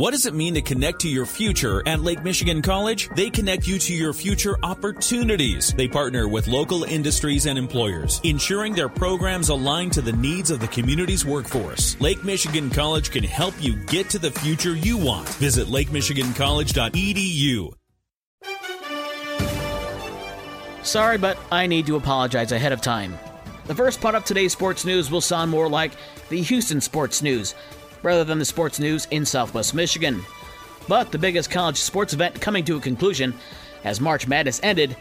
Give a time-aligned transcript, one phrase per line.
[0.00, 3.10] What does it mean to connect to your future at Lake Michigan College?
[3.16, 5.74] They connect you to your future opportunities.
[5.74, 10.58] They partner with local industries and employers, ensuring their programs align to the needs of
[10.58, 12.00] the community's workforce.
[12.00, 15.28] Lake Michigan College can help you get to the future you want.
[15.34, 17.74] Visit lakemichigancollege.edu.
[20.82, 23.18] Sorry, but I need to apologize ahead of time.
[23.66, 25.92] The first part of today's sports news will sound more like
[26.30, 27.54] the Houston sports news
[28.02, 30.22] rather than the sports news in southwest Michigan.
[30.88, 33.34] But the biggest college sports event coming to a conclusion
[33.84, 34.96] as March Madness ended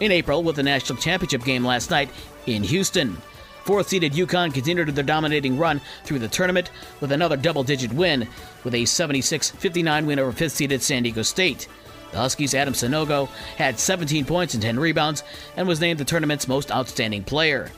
[0.00, 2.10] in April with the national championship game last night
[2.46, 3.16] in Houston.
[3.64, 6.70] Fourth seeded UConn continued their dominating run through the tournament
[7.00, 8.26] with another double digit win
[8.64, 11.68] with a 76 59 win over fifth seeded San Diego State.
[12.10, 15.22] The Huskies' Adama Sanogo had 17 points and 10 rebounds
[15.56, 17.70] and was named the tournament's most outstanding player.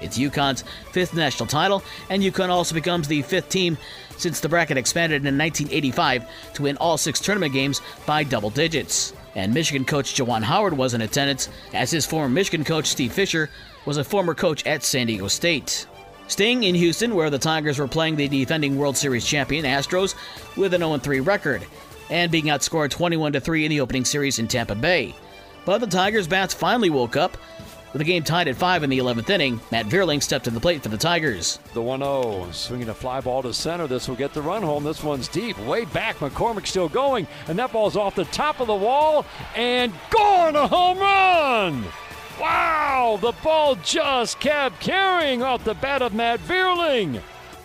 [0.00, 3.78] It's UConn's fifth national title, and UConn also becomes the fifth team
[4.16, 9.12] since the bracket expanded in 1985 to win all six tournament games by double digits.
[9.34, 13.48] And Michigan coach Juwan Howard was in attendance, as his former Michigan coach Steve Fisher
[13.86, 15.86] was a former coach at San Diego State.
[16.28, 20.14] Staying in Houston, where the Tigers were playing the defending World Series champion Astros
[20.56, 21.66] with an 0 3 record,
[22.08, 25.14] and being outscored 21 3 in the opening series in Tampa Bay.
[25.64, 27.36] But the Tigers' bats finally woke up
[27.92, 30.60] with the game tied at 5 in the 11th inning, Matt Vierling stepped to the
[30.60, 31.58] plate for the Tigers.
[31.74, 33.86] The 1 0, swinging a fly ball to center.
[33.86, 34.84] This will get the run home.
[34.84, 36.16] This one's deep, way back.
[36.16, 40.66] McCormick still going, and that ball's off the top of the wall and gone a
[40.66, 41.84] home run!
[42.40, 47.20] Wow, the ball just kept carrying off the bat of Matt Vierling.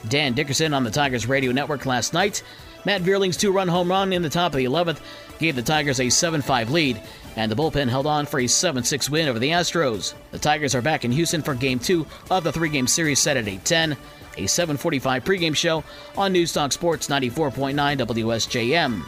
[0.09, 2.43] Dan Dickerson on the Tigers radio network last night.
[2.83, 4.99] Matt Vierling's two run home run in the top of the 11th
[5.39, 7.01] gave the Tigers a 7 5 lead
[7.35, 10.13] and the bullpen held on for a 7 6 win over the Astros.
[10.31, 13.37] The Tigers are back in Houston for Game 2 of the three game series set
[13.37, 13.97] at 8 10,
[14.37, 15.83] a 745 pregame show
[16.17, 19.03] on Newstalk Sports 94.9 WSJM.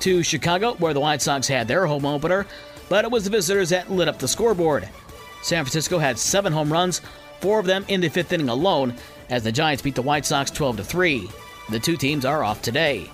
[0.00, 2.46] To Chicago, where the White Sox had their home opener,
[2.88, 4.88] but it was the visitors that lit up the scoreboard.
[5.42, 7.00] San Francisco had seven home runs,
[7.40, 8.94] four of them in the fifth inning alone,
[9.30, 11.28] as the Giants beat the White Sox 12 3.
[11.70, 13.10] The two teams are off today.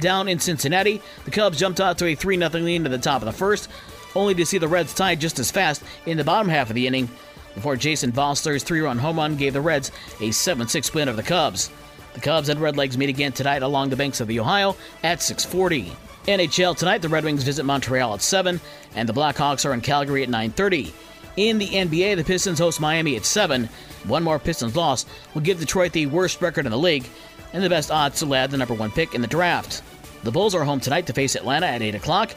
[0.00, 3.22] Down in Cincinnati, the Cubs jumped out to a 3 0 lead at the top
[3.22, 3.70] of the first,
[4.14, 6.86] only to see the Reds tied just as fast in the bottom half of the
[6.86, 7.08] inning
[7.54, 11.16] before Jason Vosler's three run home run gave the Reds a 7 6 win over
[11.16, 11.70] the Cubs.
[12.14, 15.92] The Cubs and Redlegs meet again tonight along the banks of the Ohio at 640.
[16.26, 18.60] NHL tonight, the Red Wings visit Montreal at 7,
[18.94, 20.92] and the Blackhawks are in Calgary at 9.30.
[21.36, 23.68] In the NBA, the Pistons host Miami at 7.
[24.04, 25.04] One more Pistons loss
[25.34, 27.06] will give Detroit the worst record in the league,
[27.52, 29.82] and the best odds to land the number one pick in the draft.
[30.22, 32.30] The Bulls are home tonight to face Atlanta at 8 o'clock.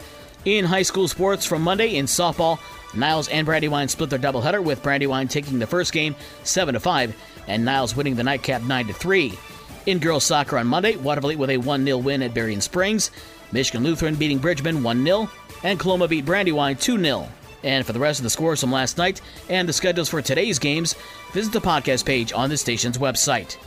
[0.48, 2.58] In high school sports from Monday in softball,
[2.94, 7.14] Niles and Brandywine split their doubleheader with Brandywine taking the first game 7 to 5
[7.48, 9.38] and Niles winning the nightcap 9 to 3.
[9.84, 13.10] In girls soccer on Monday, Watervliet with a 1 0 win at Berrien Springs,
[13.52, 15.30] Michigan Lutheran beating Bridgman 1 0,
[15.64, 17.28] and Coloma beat Brandywine 2 0.
[17.62, 19.20] And for the rest of the scores from last night
[19.50, 20.94] and the schedules for today's games,
[21.34, 23.58] visit the podcast page on the station's website.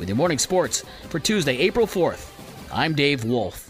[0.00, 2.28] With your morning sports for Tuesday, April 4th,
[2.72, 3.63] I'm Dave Wolf.